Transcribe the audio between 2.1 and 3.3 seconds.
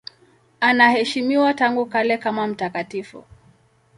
kama mtakatifu.